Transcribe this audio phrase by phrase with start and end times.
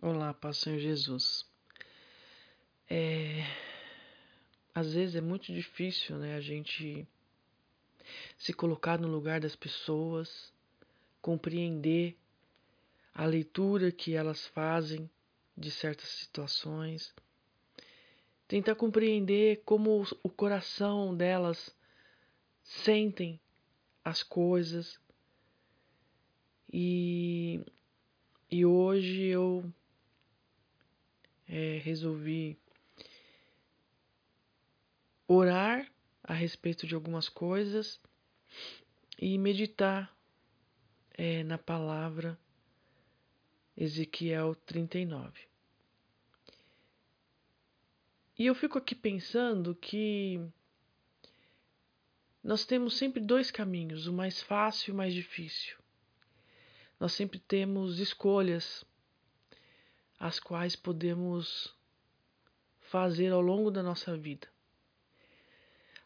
[0.00, 1.44] Olá, paz Senhor Jesus.
[2.88, 3.42] É...
[4.72, 7.04] Às vezes é muito difícil, né, a gente
[8.38, 10.52] se colocar no lugar das pessoas,
[11.20, 12.16] compreender
[13.12, 15.10] a leitura que elas fazem
[15.56, 17.12] de certas situações,
[18.46, 21.74] tentar compreender como o coração delas
[22.62, 23.40] sentem
[24.04, 24.96] as coisas.
[26.72, 27.60] E,
[28.48, 29.68] e hoje eu
[31.48, 32.58] é, resolvi
[35.26, 35.90] orar
[36.22, 38.00] a respeito de algumas coisas
[39.18, 40.14] e meditar
[41.12, 42.38] é, na palavra
[43.76, 45.48] Ezequiel 39.
[48.38, 50.40] E eu fico aqui pensando que
[52.42, 55.76] nós temos sempre dois caminhos, o mais fácil e o mais difícil.
[57.00, 58.84] Nós sempre temos escolhas
[60.18, 61.74] as quais podemos
[62.80, 64.48] fazer ao longo da nossa vida.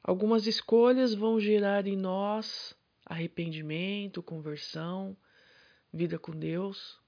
[0.02, 2.74] Algumas escolhas vão gerar em nós
[3.06, 5.16] arrependimento, conversão,
[5.92, 7.00] vida com Deus.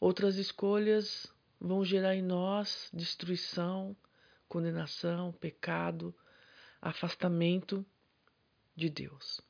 [0.00, 1.26] Outras escolhas
[1.60, 3.96] vão gerar em nós destruição,
[4.48, 6.14] condenação, pecado,
[6.80, 7.84] afastamento
[8.76, 9.40] de Deus.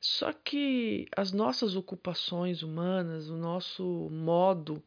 [0.00, 4.82] Só que as nossas ocupações humanas, o nosso modo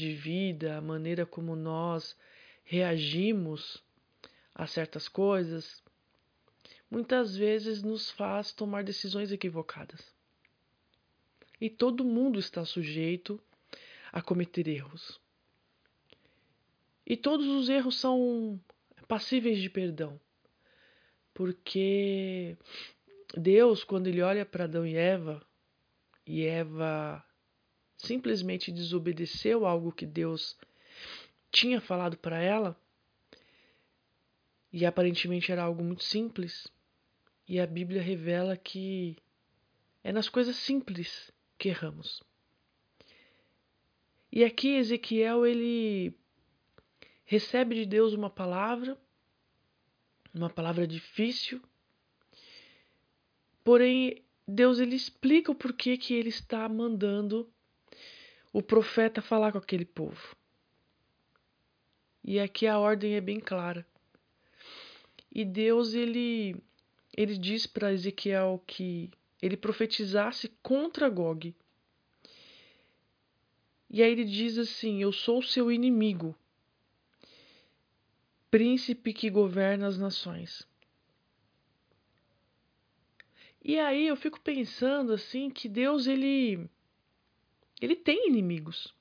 [0.00, 2.16] de vida, a maneira como nós
[2.64, 3.82] reagimos
[4.54, 5.82] a certas coisas,
[6.90, 10.12] muitas vezes nos faz tomar decisões equivocadas.
[11.60, 13.38] E todo mundo está sujeito
[14.10, 15.20] a cometer erros.
[17.06, 18.58] E todos os erros são
[19.06, 20.18] passíveis de perdão.
[21.34, 22.56] Porque
[23.36, 25.44] Deus, quando ele olha para Adão e Eva,
[26.26, 27.24] e Eva
[28.00, 30.56] simplesmente desobedeceu algo que Deus
[31.50, 32.76] tinha falado para ela,
[34.72, 36.68] e aparentemente era algo muito simples,
[37.46, 39.16] e a Bíblia revela que
[40.02, 42.22] é nas coisas simples que erramos.
[44.32, 46.14] E aqui Ezequiel ele
[47.24, 48.96] recebe de Deus uma palavra,
[50.32, 51.60] uma palavra difícil,
[53.64, 57.52] porém Deus ele explica o porquê que ele está mandando
[58.52, 60.36] o profeta falar com aquele povo.
[62.22, 63.86] E aqui a ordem é bem clara.
[65.32, 66.56] E Deus ele
[67.16, 69.10] ele diz para Ezequiel que
[69.42, 71.54] ele profetizasse contra Gog.
[73.88, 76.36] E aí ele diz assim: Eu sou seu inimigo,
[78.50, 80.68] príncipe que governa as nações.
[83.62, 86.68] E aí eu fico pensando assim que Deus ele
[87.80, 88.94] ele tem inimigos.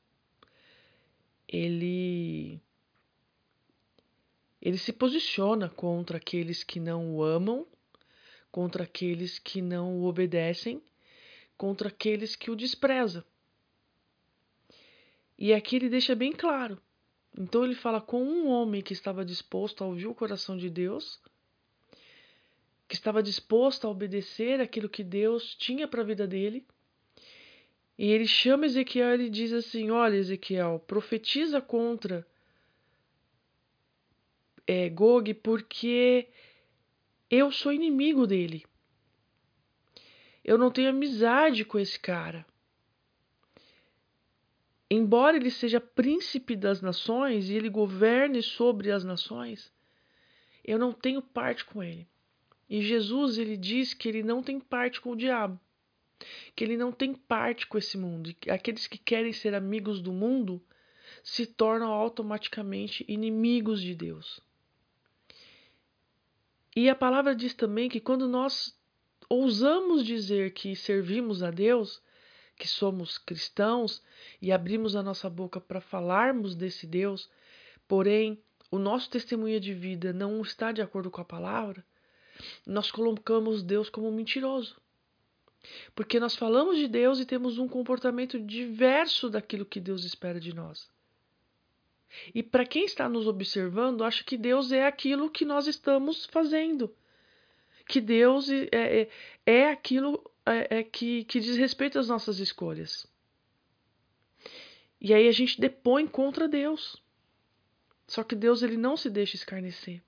[1.47, 2.61] Ele
[4.61, 7.65] ele se posiciona contra aqueles que não o amam,
[8.51, 10.81] contra aqueles que não o obedecem,
[11.57, 13.23] contra aqueles que o desprezam.
[15.37, 16.81] E aqui ele deixa bem claro.
[17.37, 21.21] Então ele fala com um homem que estava disposto a ouvir o coração de Deus,
[22.85, 26.67] que estava disposto a obedecer aquilo que Deus tinha para a vida dele
[27.99, 32.25] e ele chama Ezequiel e diz assim: Olha, Ezequiel, profetiza contra
[34.65, 36.29] é, Gog, porque
[37.29, 38.65] eu sou inimigo dele.
[40.45, 42.45] Eu não tenho amizade com esse cara.
[44.89, 49.73] Embora ele seja príncipe das nações e ele governe sobre as nações,
[50.63, 52.07] eu não tenho parte com ele.
[52.69, 55.59] E Jesus ele diz que ele não tem parte com o diabo
[56.55, 58.33] que ele não tem parte com esse mundo.
[58.49, 60.61] Aqueles que querem ser amigos do mundo
[61.23, 64.39] se tornam automaticamente inimigos de Deus.
[66.75, 68.77] E a palavra diz também que quando nós
[69.27, 72.01] ousamos dizer que servimos a Deus,
[72.57, 74.03] que somos cristãos
[74.41, 77.29] e abrimos a nossa boca para falarmos desse Deus,
[77.87, 78.41] porém
[78.71, 81.83] o nosso testemunho de vida não está de acordo com a palavra,
[82.65, 84.79] nós colocamos Deus como mentiroso.
[85.93, 90.53] Porque nós falamos de Deus e temos um comportamento diverso daquilo que Deus espera de
[90.53, 90.89] nós.
[92.33, 96.93] E para quem está nos observando, acha que Deus é aquilo que nós estamos fazendo.
[97.87, 99.09] Que Deus é, é,
[99.45, 103.05] é aquilo é, é, que, que diz respeito às nossas escolhas.
[105.01, 107.01] E aí a gente depõe contra Deus.
[108.07, 110.01] Só que Deus ele não se deixa escarnecer.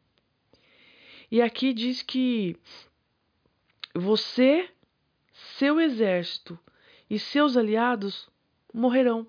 [1.29, 2.57] E aqui diz que
[3.93, 4.69] você
[5.61, 6.57] seu exército
[7.07, 8.27] e seus aliados
[8.73, 9.27] morrerão.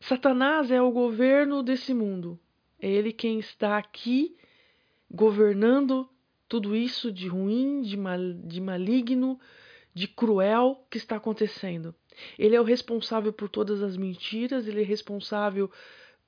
[0.00, 2.40] Satanás é o governo desse mundo.
[2.80, 4.38] É ele quem está aqui
[5.10, 6.08] governando
[6.48, 9.38] tudo isso de ruim, de, mal, de maligno,
[9.92, 11.94] de cruel que está acontecendo.
[12.38, 15.70] Ele é o responsável por todas as mentiras, ele é responsável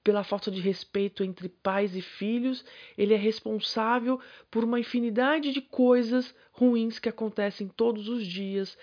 [0.06, 2.64] pela falta de respeito entre pais e filhos,
[2.96, 8.78] ele é responsável por uma infinidade de coisas ruins que acontecem todos os dias,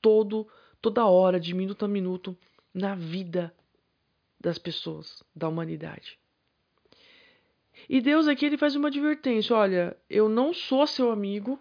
[0.00, 0.48] todo
[0.80, 2.34] toda hora, de minuto a minuto
[2.72, 3.54] na vida
[4.40, 6.18] das pessoas, da humanidade.
[7.86, 11.60] E Deus aqui ele faz uma advertência: olha, eu não sou seu amigo,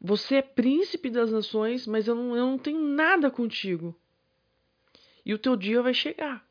[0.00, 3.94] você é príncipe das nações, mas eu não, eu não tenho nada contigo.
[5.24, 6.45] E o teu dia vai chegar.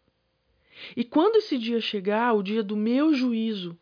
[0.96, 3.78] E quando esse dia chegar, o dia do meu juízo,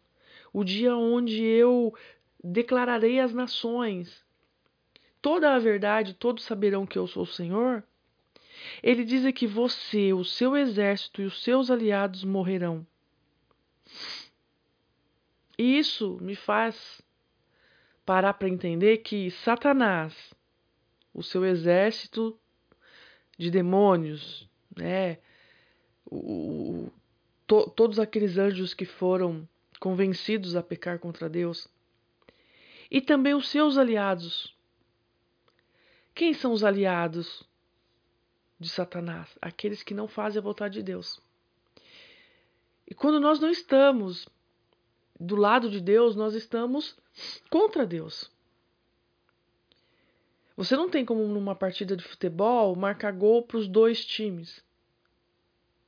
[0.51, 1.93] o dia onde eu
[2.43, 4.23] declararei às nações
[5.21, 7.81] toda a verdade, todos saberão que eu sou o Senhor.
[8.83, 12.85] Ele diz que você, o seu exército e os seus aliados morrerão.
[15.57, 17.01] E isso me faz
[18.05, 20.13] parar para entender que Satanás,
[21.13, 22.37] o seu exército
[23.37, 25.19] de demônios, né,
[26.13, 26.91] o,
[27.47, 29.47] to, todos aqueles anjos que foram
[29.79, 31.67] convencidos a pecar contra Deus,
[32.89, 34.55] e também os seus aliados.
[36.13, 37.43] Quem são os aliados
[38.59, 39.27] de Satanás?
[39.41, 41.19] Aqueles que não fazem a vontade de Deus.
[42.87, 44.29] E quando nós não estamos
[45.19, 46.95] do lado de Deus, nós estamos
[47.49, 48.29] contra Deus.
[50.55, 54.63] Você não tem como numa partida de futebol marcar gol para os dois times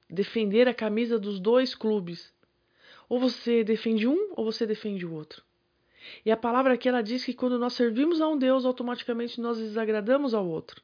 [0.10, 2.34] defender a camisa dos dois clubes.
[3.08, 5.44] Ou você defende um ou você defende o outro.
[6.26, 9.58] E a palavra aqui ela diz que quando nós servimos a um Deus, automaticamente nós
[9.58, 10.82] desagradamos ao outro.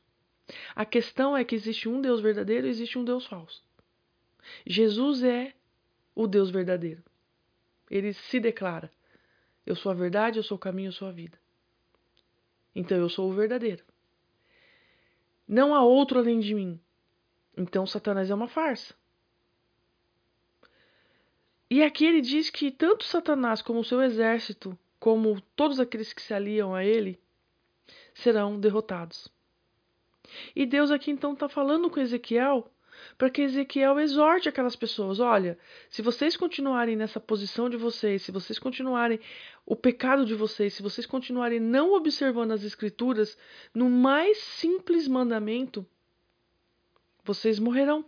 [0.75, 3.63] A questão é que existe um Deus verdadeiro e existe um Deus falso.
[4.65, 5.53] Jesus é
[6.15, 7.03] o Deus verdadeiro.
[7.89, 8.91] Ele se declara:
[9.65, 11.39] Eu sou a verdade, eu sou o caminho, eu sou a vida.
[12.75, 13.83] Então eu sou o verdadeiro.
[15.47, 16.79] Não há outro além de mim.
[17.55, 18.93] Então Satanás é uma farsa.
[21.71, 26.21] E aqui ele diz que tanto Satanás como o seu exército, como todos aqueles que
[26.21, 27.17] se aliam a ele,
[28.13, 29.29] serão derrotados.
[30.53, 32.69] E Deus aqui então está falando com Ezequiel
[33.17, 35.57] para que Ezequiel exorte aquelas pessoas: olha,
[35.89, 39.17] se vocês continuarem nessa posição de vocês, se vocês continuarem
[39.65, 43.37] o pecado de vocês, se vocês continuarem não observando as Escrituras,
[43.73, 45.87] no mais simples mandamento,
[47.23, 48.03] vocês morrerão.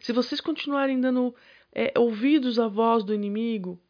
[0.00, 1.34] Se vocês continuarem dando
[1.74, 3.80] é, ouvidos à voz do inimigo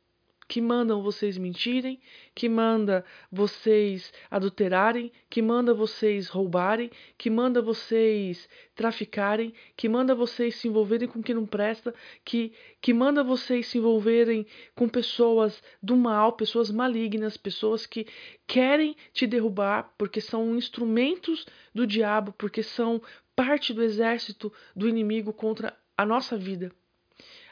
[0.47, 1.99] que mandam vocês mentirem,
[2.35, 10.57] que manda vocês adulterarem, que manda vocês roubarem, que manda vocês traficarem, que manda vocês
[10.57, 11.95] se envolverem com quem não presta,
[12.25, 18.07] que, que manda vocês se envolverem com pessoas do mal, pessoas malignas, pessoas que
[18.47, 23.01] querem te derrubar porque são instrumentos do diabo, porque são
[23.35, 26.71] parte do exército do inimigo contra a nossa vida.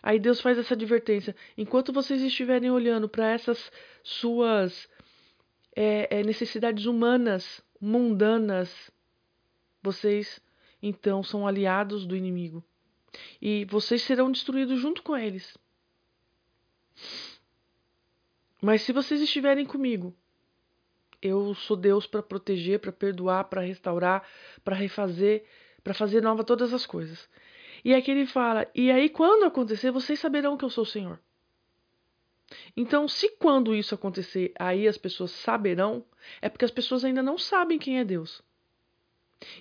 [0.02, 3.70] Aí Deus faz essa advertência: enquanto vocês estiverem olhando para essas
[4.02, 4.88] suas
[5.76, 8.90] é, é, necessidades humanas, mundanas,
[9.82, 10.40] vocês
[10.82, 12.64] então são aliados do inimigo.
[13.40, 15.56] E vocês serão destruídos junto com eles.
[18.60, 20.14] Mas se vocês estiverem comigo,
[21.20, 24.26] eu sou Deus para proteger, para perdoar, para restaurar,
[24.64, 25.44] para refazer,
[25.84, 27.28] para fazer nova todas as coisas.
[27.84, 31.18] E aqui ele fala: E aí, quando acontecer, vocês saberão que eu sou o Senhor.
[32.76, 36.04] Então, se quando isso acontecer, aí as pessoas saberão,
[36.40, 38.42] é porque as pessoas ainda não sabem quem é Deus.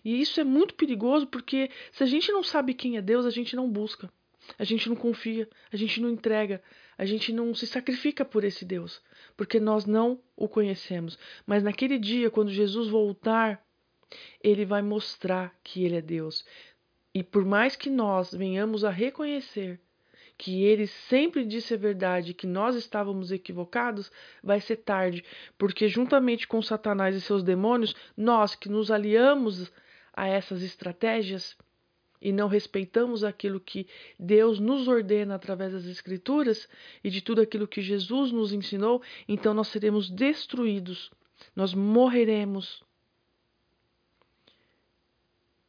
[0.04, 3.30] E isso é muito perigoso porque se a gente não sabe quem é Deus, a
[3.30, 4.12] gente não busca,
[4.58, 6.62] a gente não confia, a gente não entrega,
[6.98, 9.02] a gente não se sacrifica por esse Deus,
[9.36, 11.18] porque nós não o conhecemos.
[11.46, 13.66] Mas naquele dia, quando Jesus voltar,
[14.44, 16.46] ele vai mostrar que ele é Deus.
[17.14, 19.80] E por mais que nós venhamos a reconhecer
[20.38, 25.24] que ele sempre disse a verdade, que nós estávamos equivocados, vai ser tarde,
[25.56, 29.72] porque juntamente com Satanás e seus demônios, nós que nos aliamos
[30.12, 31.56] a essas estratégias
[32.20, 33.88] e não respeitamos aquilo que
[34.18, 36.68] Deus nos ordena através das Escrituras
[37.04, 41.12] e de tudo aquilo que Jesus nos ensinou, então nós seremos destruídos,
[41.56, 42.84] nós morreremos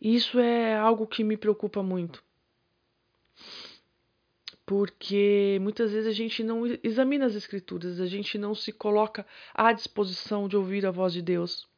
[0.03, 2.23] isso é algo que me preocupa muito.
[4.67, 9.73] Porque muitas vezes a gente não examina as Escrituras, a gente não se coloca à
[9.73, 11.69] disposição de ouvir a voz de Deus.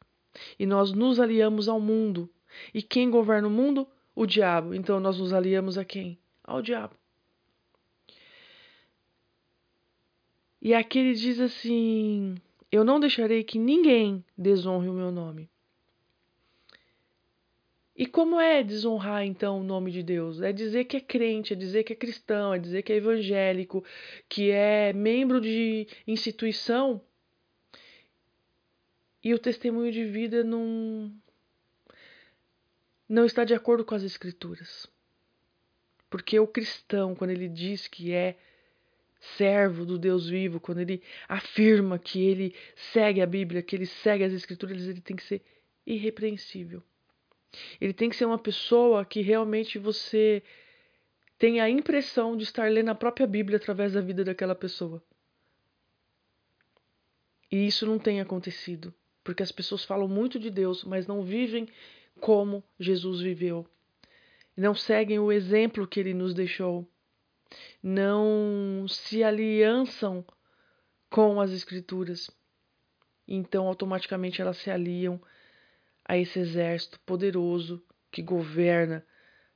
[0.59, 2.29] E nós nos aliamos ao mundo.
[2.73, 3.87] E quem governa o mundo?
[4.15, 4.73] O diabo.
[4.73, 6.17] Então nós nos aliamos a quem?
[6.45, 6.95] ao diabo.
[10.61, 12.35] E aqui ele diz assim:
[12.71, 15.49] Eu não deixarei que ninguém desonre o meu nome.
[17.95, 20.41] E como é desonrar então o nome de Deus?
[20.41, 23.85] É dizer que é crente, é dizer que é cristão, é dizer que é evangélico,
[24.27, 27.01] que é membro de instituição
[29.23, 31.11] e o testemunho de vida não
[33.09, 34.87] não está de acordo com as escrituras.
[36.09, 38.37] Porque o cristão, quando ele diz que é
[39.37, 42.55] servo do Deus vivo, quando ele afirma que ele
[42.93, 45.41] segue a Bíblia, que ele segue as escrituras, ele tem que ser
[45.85, 46.83] irrepreensível.
[47.79, 50.43] Ele tem que ser uma pessoa que realmente você
[51.37, 55.03] tem a impressão de estar lendo a própria Bíblia através da vida daquela pessoa.
[57.51, 58.93] E isso não tem acontecido,
[59.23, 61.67] porque as pessoas falam muito de Deus, mas não vivem
[62.19, 63.67] como Jesus viveu.
[64.55, 66.87] Não seguem o exemplo que ele nos deixou.
[67.83, 70.25] Não se aliançam
[71.09, 72.29] com as Escrituras.
[73.27, 75.21] Então, automaticamente, elas se aliam
[76.05, 79.05] a esse exército poderoso que governa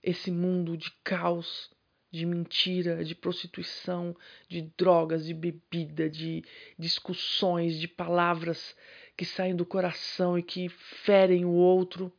[0.02, 1.70] esse mundo de caos,
[2.12, 4.16] de mentira, de prostituição,
[4.48, 6.44] de drogas, de bebida, de
[6.78, 8.76] discussões, de palavras
[9.16, 12.12] que saem do coração e que ferem o outro.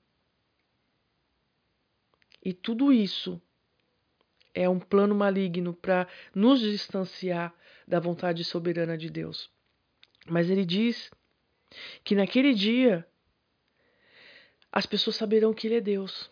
[2.43, 3.43] E tudo isso
[4.55, 7.55] é um plano maligno para nos distanciar
[7.87, 9.51] da vontade soberana de Deus.
[10.27, 11.11] Mas ele diz
[12.05, 13.07] que naquele dia
[14.73, 16.31] as pessoas saberão que Ele é Deus.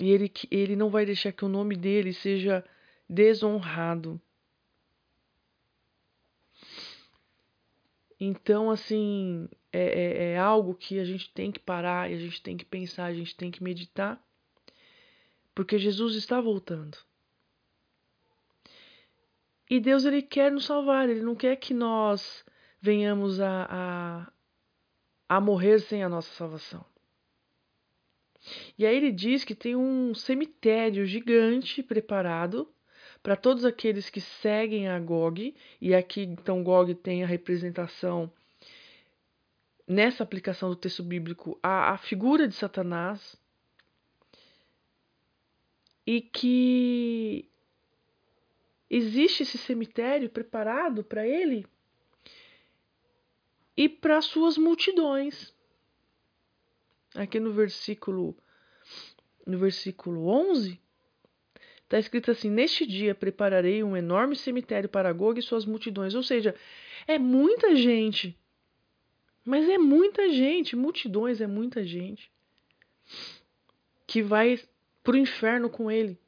[0.00, 2.64] E ele, ele não vai deixar que o nome dele seja
[3.08, 4.20] desonrado.
[8.18, 12.56] Então, assim, é, é, é, algo que a gente tem que parar a gente tem
[12.56, 14.22] que pensar, a gente tem que meditar,
[15.54, 16.96] porque Jesus está voltando.
[19.68, 22.44] E Deus, Ele quer nos salvar, Ele não quer que nós
[22.80, 24.32] venhamos a, a,
[25.36, 26.84] a morrer sem a nossa salvação.
[28.76, 32.68] E aí ele diz que tem um cemitério gigante preparado
[33.22, 38.30] para todos aqueles que seguem a Gog, e aqui então Gog tem a representação
[39.88, 43.34] nessa aplicação do texto bíblico a, a figura de Satanás,
[46.06, 47.48] e que
[48.90, 51.64] existe esse cemitério preparado para ele
[53.76, 55.54] e para suas multidões.
[57.14, 58.36] Aqui no versículo
[59.46, 60.80] no versículo 11
[61.84, 66.14] está escrito assim: Neste dia prepararei um enorme cemitério para Gog e suas multidões.
[66.14, 66.54] Ou seja,
[67.06, 68.38] é muita gente.
[69.44, 72.30] Mas é muita gente, multidões é muita gente
[74.06, 74.60] que vai
[75.02, 76.18] para o inferno com ele,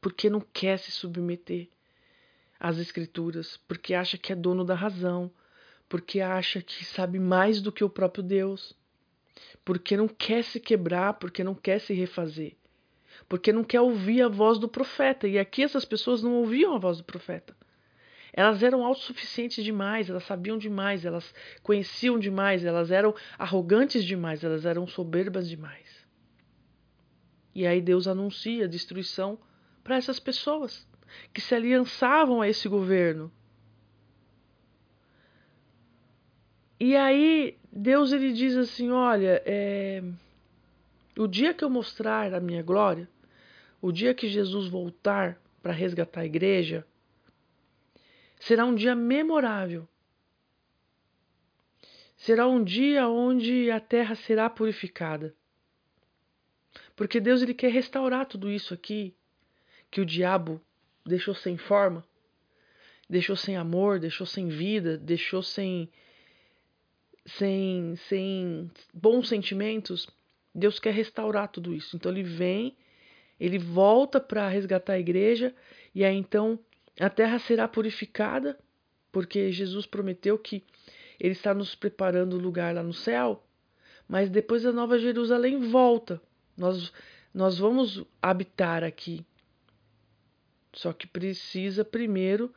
[0.00, 1.68] porque não quer se submeter
[2.60, 5.32] às escrituras, porque acha que é dono da razão,
[5.88, 8.76] porque acha que sabe mais do que o próprio Deus,
[9.64, 12.56] porque não quer se quebrar, porque não quer se refazer,
[13.28, 15.26] porque não quer ouvir a voz do profeta.
[15.26, 17.56] E aqui essas pessoas não ouviam a voz do profeta.
[18.32, 24.66] Elas eram autossuficientes demais, elas sabiam demais, elas conheciam demais, elas eram arrogantes demais, elas
[24.66, 26.04] eram soberbas demais.
[27.54, 29.38] E aí Deus anuncia a destruição
[29.84, 30.84] para essas pessoas
[31.32, 33.30] que se aliançavam a esse governo,
[36.84, 40.02] E aí Deus ele diz assim, olha, é,
[41.16, 43.08] o dia que eu mostrar a minha glória,
[43.80, 46.86] o dia que Jesus voltar para resgatar a igreja,
[48.38, 49.88] será um dia memorável.
[52.18, 55.34] Será um dia onde a terra será purificada.
[56.94, 59.14] Porque Deus ele quer restaurar tudo isso aqui
[59.90, 60.60] que o diabo
[61.02, 62.04] deixou sem forma,
[63.08, 65.90] deixou sem amor, deixou sem vida, deixou sem
[67.26, 70.08] sem, sem bons sentimentos,
[70.54, 71.96] Deus quer restaurar tudo isso.
[71.96, 72.76] Então ele vem,
[73.40, 75.54] ele volta para resgatar a igreja,
[75.94, 76.58] e aí então
[77.00, 78.58] a terra será purificada,
[79.10, 80.62] porque Jesus prometeu que
[81.18, 83.44] ele está nos preparando o lugar lá no céu,
[84.08, 86.20] mas depois a Nova Jerusalém volta.
[86.56, 86.92] Nós,
[87.32, 89.24] nós vamos habitar aqui.
[90.72, 92.52] Só que precisa primeiro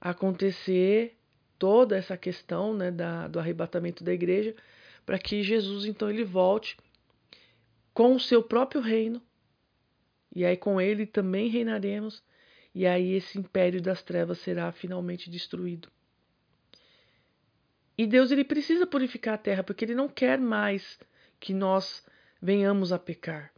[0.00, 1.17] acontecer
[1.58, 4.54] toda essa questão né, da, do arrebatamento da igreja,
[5.04, 6.76] para que Jesus então ele volte
[7.92, 9.20] com o seu próprio reino,
[10.34, 12.22] e aí com ele também reinaremos,
[12.74, 15.90] e aí esse império das trevas será finalmente destruído.
[17.96, 21.00] E Deus ele precisa purificar a terra, porque ele não quer mais
[21.40, 22.06] que nós
[22.40, 23.52] venhamos a pecar.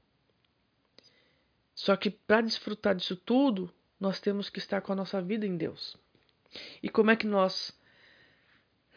[1.75, 5.57] Só que para desfrutar disso tudo, nós temos que estar com a nossa vida em
[5.57, 5.97] Deus.
[6.83, 7.79] E como é que nós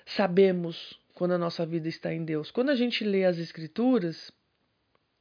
[0.05, 2.51] sabemos quando a nossa vida está em Deus?
[2.51, 4.31] Quando a gente lê as Escrituras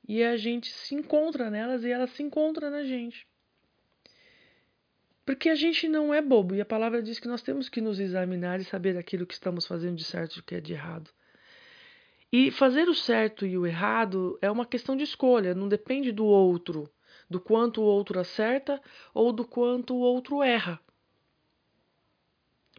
[0.08, 3.26] e a gente se encontra nelas e elas se encontram na gente.
[5.24, 8.00] Porque a gente não é bobo e a palavra diz que nós temos que nos
[8.00, 11.10] examinar e saber aquilo que estamos fazendo de certo e o que é de errado.
[12.32, 16.24] E fazer o certo e o errado é uma questão de escolha, não depende do
[16.24, 16.90] outro,
[17.30, 18.80] do quanto o outro acerta
[19.14, 20.80] ou do quanto o outro erra.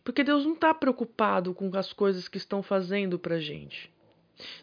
[0.04, 3.92] Porque Deus não está preocupado com as coisas que estão fazendo para gente.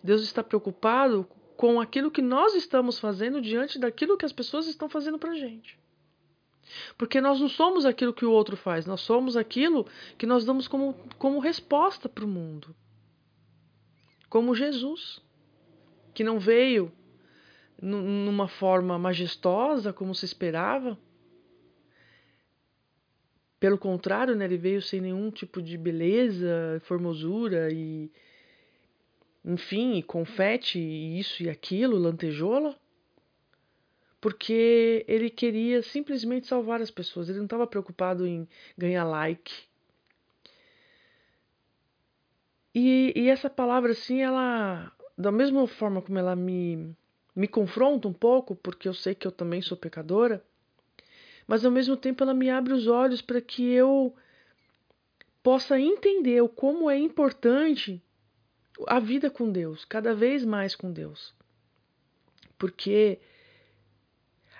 [0.03, 4.89] Deus está preocupado com aquilo que nós estamos fazendo diante daquilo que as pessoas estão
[4.89, 5.79] fazendo para gente.
[6.97, 10.69] Porque nós não somos aquilo que o outro faz, nós somos aquilo que nós damos
[10.69, 12.75] como, como resposta para o mundo
[14.31, 15.21] como Jesus,
[16.15, 16.93] que não veio
[17.83, 20.97] numa forma majestosa como se esperava.
[23.61, 28.11] Pelo contrário, né, ele veio sem nenhum tipo de beleza, formosura e,
[29.45, 32.75] enfim, e confete, e isso e aquilo, lantejoula,
[34.21, 37.29] porque ele queria simplesmente salvar as pessoas.
[37.29, 39.52] Ele não estava preocupado em ganhar like,
[42.75, 46.97] E, e essa palavra, assim, ela, da mesma forma como ela me,
[47.35, 50.45] me confronta um pouco, porque eu sei que eu também sou pecadora,
[51.50, 54.14] mas ao mesmo tempo ela me abre os olhos para que eu
[55.42, 58.00] possa entender o como é importante
[58.87, 61.35] a vida com Deus, cada vez mais com Deus.
[62.57, 63.19] Porque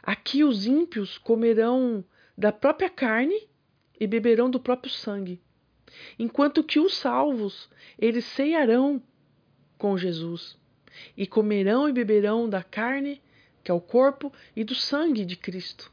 [0.03, 2.05] aqui os ímpios comerão
[2.37, 3.49] da própria carne
[4.01, 5.41] e beberão do próprio sangue
[6.19, 9.01] enquanto que os salvos, eles ceiarão
[9.79, 10.59] com Jesus
[11.17, 13.23] e comerão e beberão da carne,
[13.63, 15.93] que é o corpo, e do sangue de Cristo.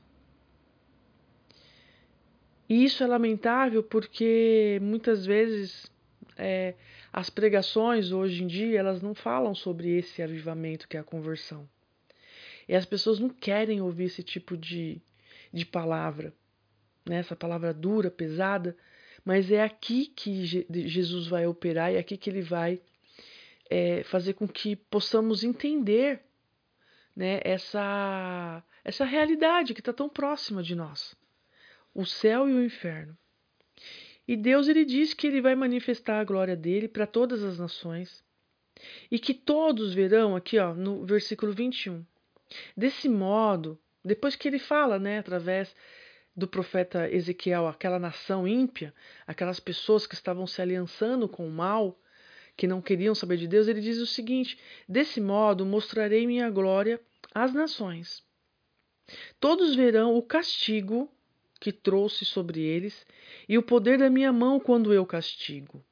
[2.69, 5.89] E isso é lamentável porque muitas vezes
[6.35, 6.75] é,
[7.13, 11.67] as pregações hoje em dia elas não falam sobre esse avivamento que é a conversão.
[12.67, 15.01] E as pessoas não querem ouvir esse tipo de,
[15.53, 16.33] de palavra,
[17.05, 17.17] né?
[17.19, 18.75] essa palavra dura, pesada,
[19.23, 22.81] mas é aqui que Jesus vai operar e é aqui que ele vai
[23.69, 26.21] é, fazer com que possamos entender
[27.15, 31.15] né, essa, essa realidade que está tão próxima de nós
[31.97, 33.17] o céu e o inferno.
[34.27, 38.23] E Deus ele diz que ele vai manifestar a glória dele para todas as nações
[39.09, 42.05] e que todos verão aqui, ó, no versículo 21.
[42.75, 45.75] Desse modo, depois que ele fala, né, através
[46.35, 48.93] do profeta Ezequiel, aquela nação ímpia,
[49.25, 51.99] aquelas pessoas que estavam se aliançando com o mal,
[52.55, 57.01] que não queriam saber de Deus, ele diz o seguinte: Desse modo mostrarei minha glória
[57.33, 58.23] às nações.
[59.39, 61.11] Todos verão o castigo
[61.57, 63.05] que trouxe sobre eles
[63.47, 65.83] e o poder da minha mão quando eu castigo.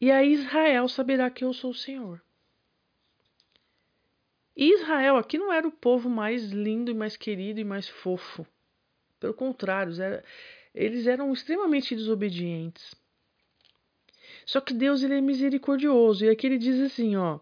[0.00, 2.22] E aí Israel saberá que eu sou o Senhor.
[4.56, 8.46] E Israel aqui não era o povo mais lindo e mais querido e mais fofo.
[9.20, 9.92] Pelo contrário,
[10.74, 12.94] eles eram extremamente desobedientes.
[14.46, 16.24] Só que Deus ele é misericordioso.
[16.24, 17.38] E aqui ele diz assim, ó: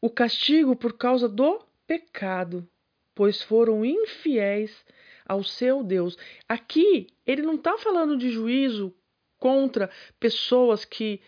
[0.00, 2.68] o castigo por causa do pecado,
[3.14, 4.84] pois foram infiéis
[5.26, 6.16] ao seu Deus.
[6.48, 8.94] Aqui ele não está falando de juízo
[9.38, 11.20] contra pessoas que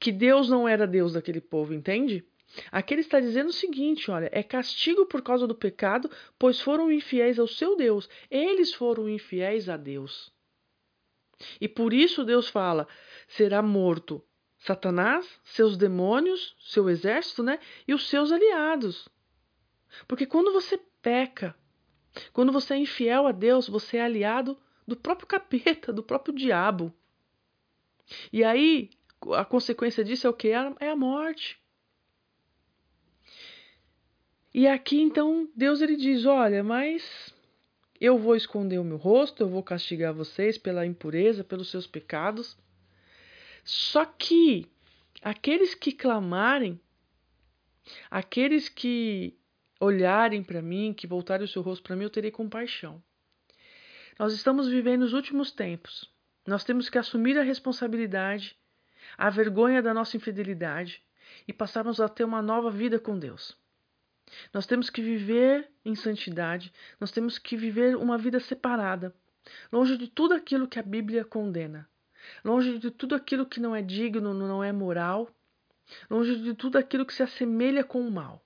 [0.00, 2.24] que Deus não era Deus daquele povo, entende?
[2.70, 6.90] Aqui ele está dizendo o seguinte: olha, é castigo por causa do pecado, pois foram
[6.90, 8.08] infiéis ao seu Deus.
[8.30, 10.32] Eles foram infiéis a Deus.
[11.60, 12.86] E por isso Deus fala:
[13.26, 14.24] será morto
[14.58, 17.58] Satanás, seus demônios, seu exército, né?
[17.86, 19.08] E os seus aliados.
[20.06, 21.54] Porque quando você peca,
[22.32, 26.92] quando você é infiel a Deus, você é aliado do próprio capeta, do próprio diabo.
[28.32, 28.90] E aí,
[29.34, 30.48] a consequência disso é o que?
[30.48, 31.60] É a morte.
[34.54, 37.32] E aqui então Deus ele diz: Olha, mas
[38.00, 42.56] eu vou esconder o meu rosto, eu vou castigar vocês pela impureza, pelos seus pecados.
[43.64, 44.66] Só que
[45.20, 46.80] aqueles que clamarem,
[48.10, 49.36] aqueles que
[49.80, 53.02] olharem para mim, que voltarem o seu rosto para mim, eu terei compaixão.
[54.18, 56.10] Nós estamos vivendo os últimos tempos.
[56.46, 58.56] Nós temos que assumir a responsabilidade,
[59.16, 61.02] a vergonha da nossa infidelidade
[61.46, 63.56] e passarmos a ter uma nova vida com Deus.
[64.52, 69.14] Nós temos que viver em santidade, nós temos que viver uma vida separada,
[69.72, 71.88] longe de tudo aquilo que a Bíblia condena,
[72.44, 75.30] longe de tudo aquilo que não é digno, não é moral,
[76.10, 78.44] longe de tudo aquilo que se assemelha com o mal,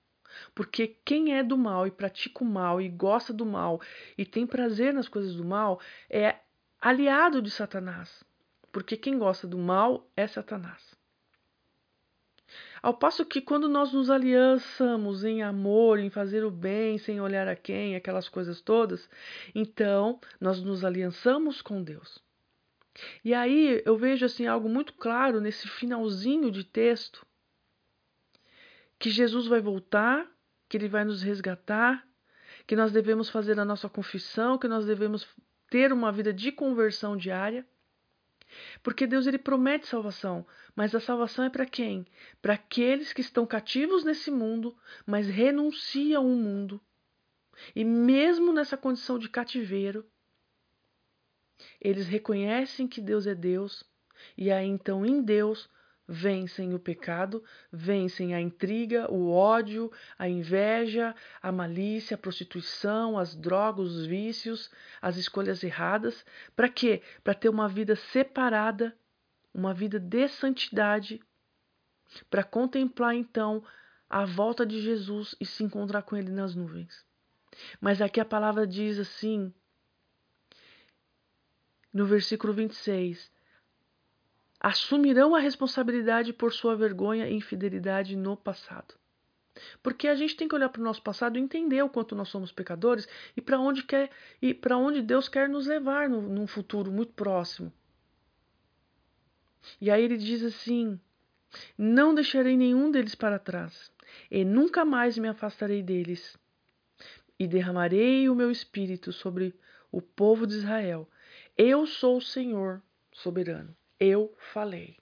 [0.53, 3.81] porque quem é do mal e pratica o mal e gosta do mal
[4.17, 6.37] e tem prazer nas coisas do mal é
[6.79, 8.23] aliado de Satanás,
[8.71, 10.93] porque quem gosta do mal é Satanás.
[12.81, 17.47] Ao passo que quando nós nos aliançamos em amor, em fazer o bem, sem olhar
[17.47, 19.09] a quem, aquelas coisas todas,
[19.55, 22.21] então nós nos aliançamos com Deus.
[23.23, 27.25] E aí eu vejo assim algo muito claro nesse finalzinho de texto,
[29.03, 30.25] que Jesus vai voltar,
[30.69, 32.07] que ele vai nos resgatar,
[32.65, 35.27] que nós devemos fazer a nossa confissão, que nós devemos
[35.69, 37.67] ter uma vida de conversão diária.
[38.81, 42.07] Porque Deus ele promete salvação, mas a salvação é para quem?
[42.41, 44.73] Para aqueles que estão cativos nesse mundo,
[45.05, 46.79] mas renunciam ao mundo.
[47.75, 50.05] E mesmo nessa condição de cativeiro,
[51.81, 53.83] eles reconhecem que Deus é Deus,
[54.37, 55.69] e aí então em Deus
[56.07, 63.35] vencem o pecado, vencem a intriga, o ódio, a inveja, a malícia, a prostituição, as
[63.35, 64.69] drogas, os vícios,
[65.01, 66.25] as escolhas erradas.
[66.55, 67.01] Para quê?
[67.23, 68.95] Para ter uma vida separada,
[69.53, 71.21] uma vida de santidade,
[72.29, 73.63] para contemplar então
[74.09, 77.05] a volta de Jesus e se encontrar com ele nas nuvens.
[77.79, 79.53] Mas aqui a palavra diz assim,
[81.93, 83.31] no versículo 26,
[84.63, 88.95] assumirão a responsabilidade por sua vergonha e infidelidade no passado.
[89.83, 92.29] Porque a gente tem que olhar para o nosso passado e entender o quanto nós
[92.29, 94.09] somos pecadores e para onde quer
[94.41, 97.71] e para onde Deus quer nos levar no, num futuro muito próximo.
[99.81, 100.97] E aí ele diz assim:
[101.77, 103.91] Não deixarei nenhum deles para trás,
[104.31, 106.37] e nunca mais me afastarei deles.
[107.37, 109.53] E derramarei o meu espírito sobre
[109.91, 111.07] o povo de Israel.
[111.57, 114.97] Eu sou o Senhor soberano eu falei.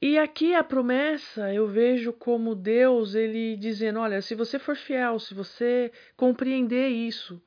[0.00, 5.18] E aqui a promessa eu vejo como Deus ele dizendo, olha, se você for fiel,
[5.18, 7.42] se você compreender isso,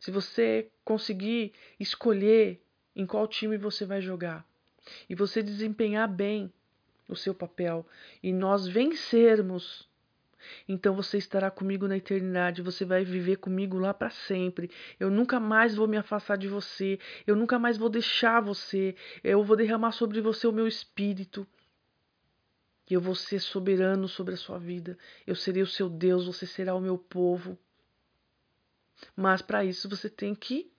[0.00, 2.62] se você conseguir escolher
[2.94, 4.46] em qual time você vai jogar
[5.08, 6.52] e você desempenhar bem
[7.08, 7.86] o seu papel
[8.22, 9.87] e nós vencermos
[10.68, 14.70] então você estará comigo na eternidade, você vai viver comigo lá para sempre.
[14.98, 18.94] Eu nunca mais vou me afastar de você, eu nunca mais vou deixar você.
[19.22, 21.46] Eu vou derramar sobre você o meu espírito.
[22.90, 24.96] Eu vou ser soberano sobre a sua vida.
[25.26, 27.58] Eu serei o seu Deus, você será o meu povo.
[29.14, 30.72] Mas para isso você tem que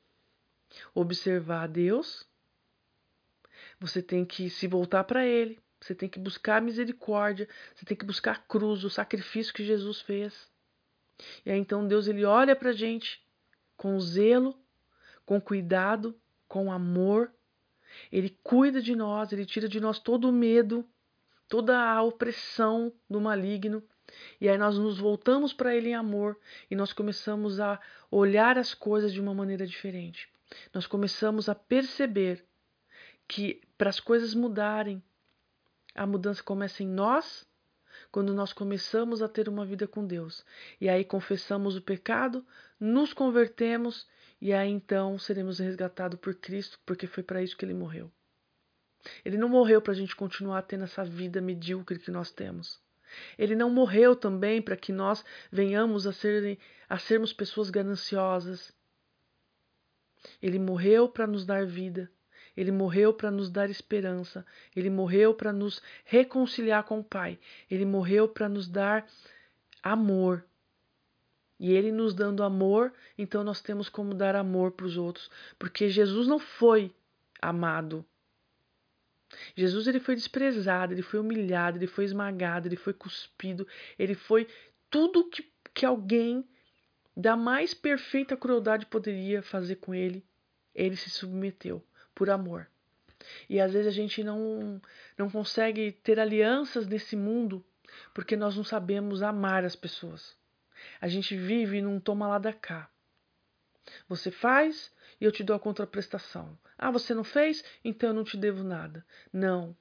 [0.93, 2.27] observar a Deus.
[3.79, 5.59] Você tem que se voltar para ele.
[5.79, 9.65] Você tem que buscar a misericórdia, você tem que buscar a cruz, o sacrifício que
[9.65, 10.49] Jesus fez.
[11.45, 13.21] E aí então Deus ele olha para a gente
[13.77, 14.57] com zelo,
[15.25, 17.31] com cuidado, com amor.
[18.11, 20.85] Ele cuida de nós, ele tira de nós todo o medo,
[21.47, 23.83] toda a opressão do maligno.
[24.41, 26.37] E aí nós nos voltamos para ele em amor
[26.69, 30.29] e nós começamos a olhar as coisas de uma maneira diferente.
[30.73, 32.43] Nós começamos a perceber
[33.27, 35.01] que para as coisas mudarem,
[35.95, 37.47] a mudança começa em nós,
[38.11, 40.45] quando nós começamos a ter uma vida com Deus.
[40.79, 42.45] E aí confessamos o pecado,
[42.79, 44.07] nos convertemos
[44.41, 48.11] e aí então seremos resgatados por Cristo, porque foi para isso que ele morreu.
[49.23, 52.81] Ele não morreu para a gente continuar tendo essa vida medíocre que nós temos.
[53.37, 58.73] Ele não morreu também para que nós venhamos a, ser, a sermos pessoas gananciosas.
[60.41, 62.11] Ele morreu para nos dar vida.
[62.59, 64.45] Ele morreu para nos dar esperança.
[64.75, 67.39] Ele morreu para nos reconciliar com o Pai.
[67.71, 69.07] Ele morreu para nos dar
[69.81, 70.43] amor.
[71.57, 75.89] E ele nos dando amor, então nós temos como dar amor para os outros, porque
[75.89, 76.93] Jesus não foi
[77.41, 78.05] amado.
[79.55, 83.65] Jesus ele foi desprezado, ele foi humilhado, ele foi esmagado, ele foi cuspido,
[83.97, 84.47] ele foi
[84.89, 86.45] tudo que, que alguém
[87.15, 90.25] da mais perfeita crueldade poderia fazer com ele.
[90.75, 91.81] Ele se submeteu
[92.19, 92.67] por amor.
[93.49, 94.81] E às vezes a gente não,
[95.17, 97.65] não consegue ter alianças nesse mundo
[98.13, 100.35] porque nós não sabemos amar as pessoas.
[100.99, 102.89] A gente vive num toma lá da cá.
[104.09, 106.59] Você faz e eu te dou a contraprestação.
[106.77, 107.63] Ah, você não fez?
[107.85, 109.05] Então eu não te devo nada.
[109.31, 109.73] Não.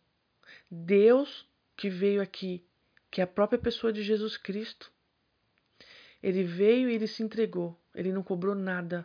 [0.70, 1.44] Deus
[1.77, 2.64] que veio aqui,
[3.11, 4.92] que é a própria pessoa de Jesus Cristo,
[6.22, 7.77] ele veio e ele se entregou.
[7.92, 9.05] Ele não cobrou nada.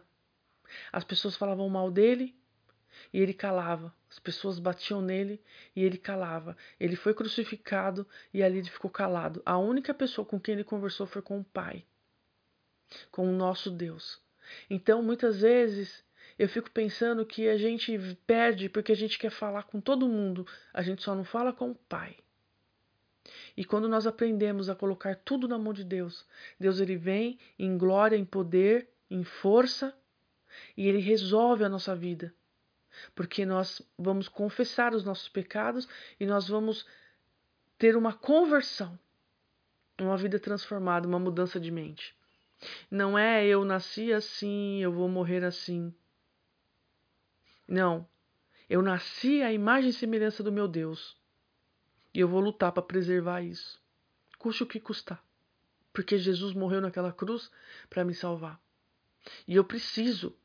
[0.92, 2.36] As pessoas falavam mal dele,
[3.12, 3.94] e ele calava.
[4.10, 5.42] As pessoas batiam nele
[5.76, 6.56] e ele calava.
[6.80, 9.42] Ele foi crucificado e ali ele ficou calado.
[9.46, 11.84] A única pessoa com quem ele conversou foi com o Pai,
[13.12, 14.22] com o nosso Deus.
[14.70, 16.04] Então, muitas vezes,
[16.38, 20.46] eu fico pensando que a gente perde porque a gente quer falar com todo mundo,
[20.74, 22.18] a gente só não fala com o Pai.
[23.56, 26.26] E quando nós aprendemos a colocar tudo na mão de Deus,
[26.60, 29.96] Deus ele vem em glória, em poder, em força
[30.76, 32.34] e ele resolve a nossa vida.
[33.16, 35.88] Porque nós vamos confessar os nossos pecados
[36.20, 36.86] e nós vamos
[37.78, 38.98] ter uma conversão,
[40.00, 42.16] uma vida transformada, uma mudança de mente.
[42.90, 45.94] Não é eu nasci assim, eu vou morrer assim.
[47.68, 48.08] Não.
[48.70, 51.18] Eu nasci à imagem e semelhança do meu Deus.
[52.14, 53.82] E eu vou lutar para preservar isso.
[54.38, 55.24] Custe o que custar.
[55.92, 57.52] Porque Jesus morreu naquela cruz
[57.90, 58.60] para me salvar.
[59.48, 60.36] E eu preciso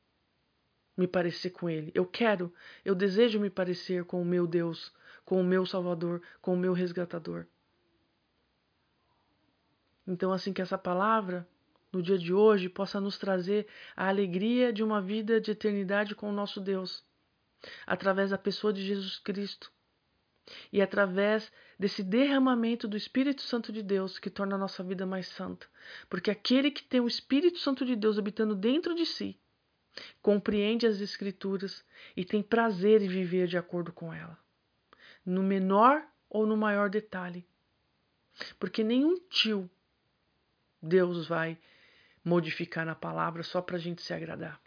[0.98, 1.92] me parecer com Ele.
[1.94, 2.52] Eu quero,
[2.84, 4.92] eu desejo me parecer com o meu Deus,
[5.24, 7.46] com o meu Salvador, com o meu resgatador.
[10.04, 11.46] Então, assim que essa palavra,
[11.92, 16.28] no dia de hoje, possa nos trazer a alegria de uma vida de eternidade com
[16.28, 17.04] o nosso Deus,
[17.86, 19.70] através da pessoa de Jesus Cristo
[20.72, 25.28] e através desse derramamento do Espírito Santo de Deus que torna a nossa vida mais
[25.28, 25.66] santa.
[26.08, 29.38] Porque aquele que tem o Espírito Santo de Deus habitando dentro de si,
[30.22, 31.84] compreende as Escrituras
[32.16, 34.38] e tem prazer em viver de acordo com ela,
[35.24, 37.46] no menor ou no maior detalhe.
[38.58, 39.68] Porque nenhum tio
[40.80, 41.58] Deus vai
[42.24, 44.60] modificar na palavra só para a gente se agradar.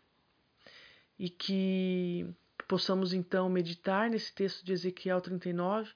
[1.17, 2.27] E que
[2.67, 5.91] possamos então meditar nesse texto de Ezequiel 39,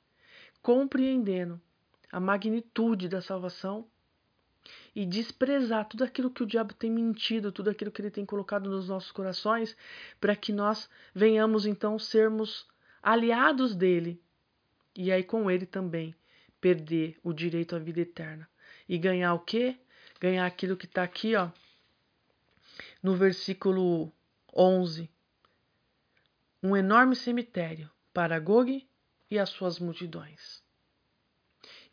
[0.62, 1.60] compreendendo
[2.12, 3.88] a magnitude da salvação
[4.96, 8.70] e desprezar tudo aquilo que o diabo tem mentido, tudo aquilo que ele tem colocado
[8.70, 9.76] nos nossos corações,
[10.20, 12.66] para que nós venhamos então sermos
[13.04, 14.22] aliados dele
[14.96, 16.16] e aí com ele também
[16.62, 18.50] perder o direito à vida eterna
[18.88, 19.78] e ganhar o quê?
[20.20, 21.50] Ganhar aquilo que está aqui, ó,
[23.04, 24.12] no versículo
[24.56, 25.10] 11
[26.66, 28.88] um enorme cemitério para Gog
[29.30, 30.64] e as suas multidões.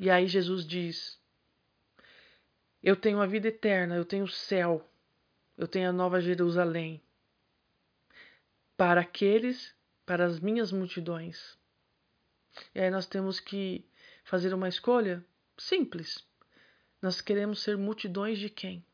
[0.01, 1.21] E aí Jesus diz:
[2.83, 4.85] Eu tenho a vida eterna, eu tenho o céu,
[5.57, 7.01] eu tenho a nova Jerusalém.
[8.77, 11.57] Para aqueles, para as minhas multidões.
[12.75, 13.85] E aí nós temos que
[14.25, 15.25] fazer uma escolha
[15.57, 16.27] simples.
[17.01, 18.85] Nós queremos ser multidões de quem?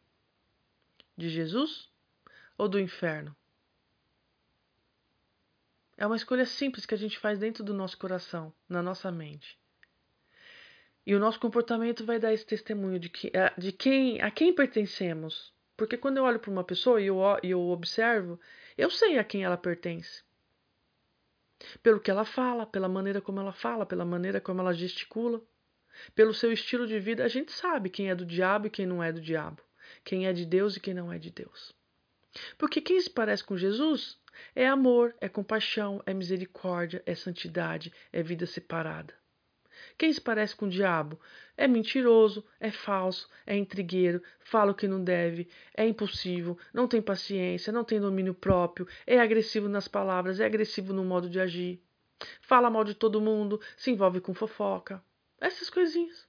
[1.16, 1.88] De Jesus
[2.56, 3.34] ou do inferno?
[5.96, 9.58] É uma escolha simples que a gente faz dentro do nosso coração, na nossa mente.
[11.08, 15.54] E o nosso comportamento vai dar esse testemunho de, que, de quem, a quem pertencemos.
[15.74, 18.38] Porque quando eu olho para uma pessoa e eu, eu observo,
[18.76, 20.22] eu sei a quem ela pertence.
[21.82, 25.40] Pelo que ela fala, pela maneira como ela fala, pela maneira como ela gesticula,
[26.14, 29.02] pelo seu estilo de vida, a gente sabe quem é do diabo e quem não
[29.02, 29.62] é do diabo,
[30.04, 31.74] quem é de Deus e quem não é de Deus.
[32.58, 34.20] Porque quem se parece com Jesus
[34.54, 39.14] é amor, é compaixão, é misericórdia, é santidade, é vida separada.
[39.98, 41.20] Quem se parece com o diabo
[41.56, 47.02] é mentiroso, é falso, é intrigueiro, fala o que não deve, é impulsivo, não tem
[47.02, 51.82] paciência, não tem domínio próprio, é agressivo nas palavras, é agressivo no modo de agir,
[52.40, 55.02] fala mal de todo mundo, se envolve com fofoca.
[55.40, 56.28] Essas coisinhas.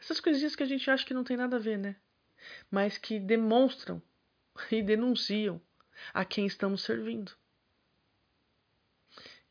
[0.00, 1.94] Essas coisinhas que a gente acha que não tem nada a ver, né?
[2.68, 4.02] Mas que demonstram
[4.72, 5.60] e denunciam
[6.12, 7.32] a quem estamos servindo.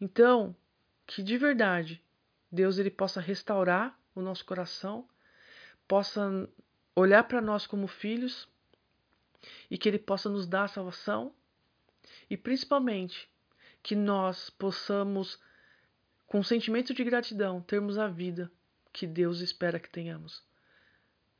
[0.01, 0.53] Então,
[1.05, 2.03] que de verdade
[2.51, 5.07] Deus ele possa restaurar o nosso coração,
[5.87, 6.49] possa
[6.95, 8.47] olhar para nós como filhos
[9.69, 11.33] e que ele possa nos dar a salvação
[12.29, 13.29] e principalmente
[13.83, 15.39] que nós possamos
[16.25, 18.51] com sentimento de gratidão termos a vida
[18.91, 20.43] que Deus espera que tenhamos.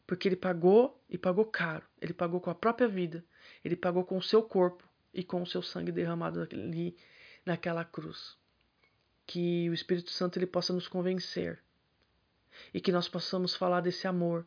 [0.06, 1.86] Porque ele pagou e pagou caro.
[2.00, 3.26] Ele pagou com a própria vida.
[3.64, 6.96] Ele pagou com o seu corpo e com o seu sangue derramado ali
[7.46, 8.38] naquela cruz.
[9.28, 11.62] Que o Espírito Santo ele possa nos convencer
[12.74, 14.46] e que nós possamos falar desse amor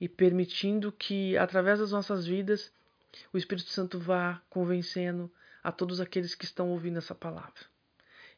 [0.00, 2.72] e permitindo que através das nossas vidas
[3.32, 5.30] o Espírito Santo vá convencendo
[5.62, 7.60] a todos aqueles que estão ouvindo essa palavra.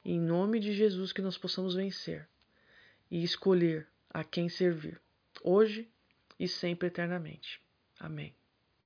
[0.05, 2.29] Em nome de Jesus que nós possamos vencer
[3.11, 5.01] e escolher a quem servir,
[5.43, 5.89] hoje
[6.39, 7.61] e sempre eternamente.
[7.99, 8.35] Amém.